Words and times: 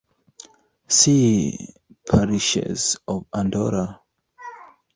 See 0.87 1.75
"Parishes 2.09 2.97
of 3.07 3.27
Andorra". 3.31 4.01